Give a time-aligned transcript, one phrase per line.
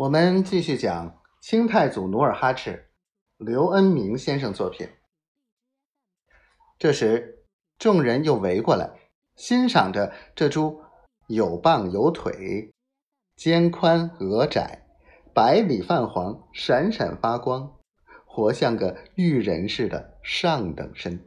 [0.00, 2.88] 我们继续讲清太祖努尔哈赤，
[3.36, 4.88] 刘恩明先生作品。
[6.78, 7.44] 这时，
[7.78, 8.90] 众人又围过来，
[9.36, 10.80] 欣赏着这株
[11.26, 12.72] 有棒有腿、
[13.36, 14.86] 肩宽额窄、
[15.34, 17.76] 白里泛黄、闪闪发光，
[18.24, 21.20] 活像个玉人似的上等参。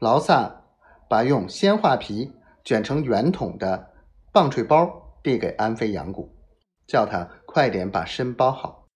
[0.00, 0.64] 劳萨
[1.08, 2.32] 把用鲜花皮
[2.64, 3.94] 卷成圆筒的
[4.32, 6.35] 棒槌包递给安飞杨谷。
[6.86, 8.86] 叫他快点把参包好。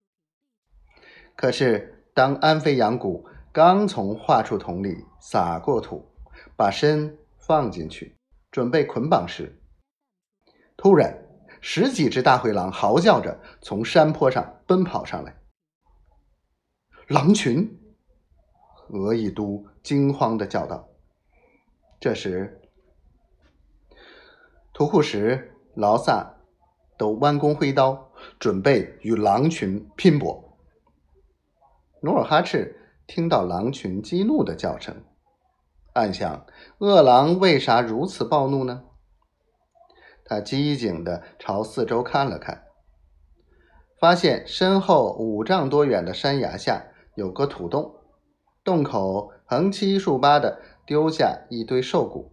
[1.36, 6.12] 可是，当安飞羊谷刚从画出桶里撒过土，
[6.56, 8.16] 把参放进去，
[8.50, 9.58] 准备捆绑时，
[10.76, 11.26] 突然
[11.60, 15.36] 十几只大灰狼嚎叫着从山坡上奔跑上来。
[17.08, 17.78] 狼群！
[18.90, 20.88] 额亦都惊慌的叫道。
[21.98, 22.60] 这时，
[24.72, 26.39] 图库什、劳萨。
[27.00, 30.58] 都弯弓挥刀，准备与狼群拼搏。
[32.02, 35.02] 努尔哈赤听到狼群激怒的叫声，
[35.94, 36.44] 暗想：
[36.76, 38.82] 恶狼为啥如此暴怒呢？
[40.26, 42.64] 他机警地朝四周看了看，
[43.98, 47.94] 发现身后五丈多远的山崖下有个土洞，
[48.62, 52.30] 洞口横七竖八的丢下一堆兽骨，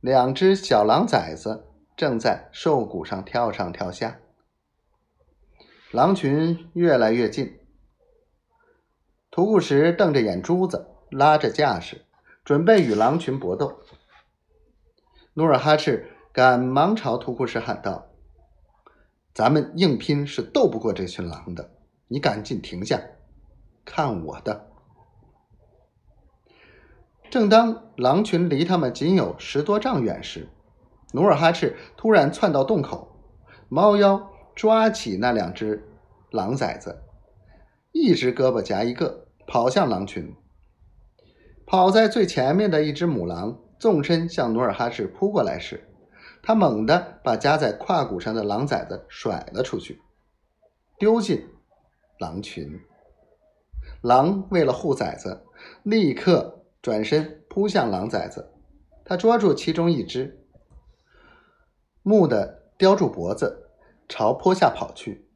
[0.00, 1.66] 两只小狼崽子。
[1.98, 4.20] 正在兽骨上跳上跳下，
[5.90, 7.58] 狼群越来越近。
[9.32, 12.04] 图库什瞪着眼珠子，拉着架势，
[12.44, 13.80] 准备与狼群搏斗。
[15.34, 18.06] 努尔哈赤赶忙朝图库什喊道
[19.34, 21.72] ：“咱们硬拼是斗不过这群狼的，
[22.06, 23.02] 你赶紧停下，
[23.84, 24.68] 看我的！”
[27.28, 30.48] 正当狼群离他们仅有十多丈远时，
[31.12, 33.16] 努尔哈赤突然窜到洞口，
[33.68, 35.88] 猫腰抓起那两只
[36.30, 37.02] 狼崽子，
[37.92, 40.34] 一只胳膊夹一个，跑向狼群。
[41.66, 45.88] 跑在最前面的一只母狼纵身向努尔哈赤扑过来时，
[46.42, 50.00] 他猛地把夹在胯骨上的狼崽子甩了出去，
[50.98, 51.46] 丢进
[52.18, 52.78] 狼群。
[54.02, 55.44] 狼为了护崽子，
[55.82, 58.52] 立刻转身扑向狼崽子，
[59.04, 60.37] 他抓住其中一只。
[62.02, 63.68] 木的叼住脖子，
[64.08, 65.28] 朝坡下跑去。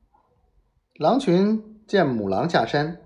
[0.94, 2.96] 狼群见母狼下山，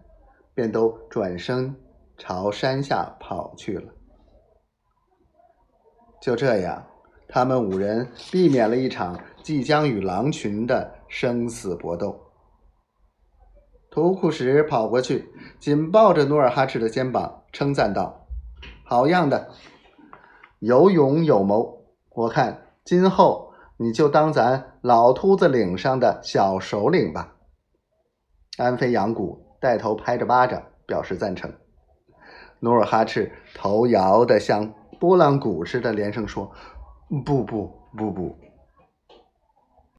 [0.54, 1.74] 便都转身
[2.18, 3.92] 朝山下跑去了。
[6.20, 6.84] 就这样，
[7.28, 12.20] 他们五人避免了一场即将与狼群的生死搏斗。
[13.90, 15.26] 图库什跑过去，
[15.58, 18.26] 紧抱着努尔哈赤的肩膀，称赞道
[18.84, 19.50] ：“好样的，
[20.58, 21.82] 有勇有谋！
[22.10, 23.44] 我看今后……”
[23.78, 27.34] 你就当咱老秃子岭上的小首领吧。
[28.56, 31.52] 安飞扬古带头拍着巴掌表示赞成。
[32.60, 36.50] 努尔哈赤头摇得像拨浪鼓似的，连声说
[37.24, 38.34] ：“不不不不。”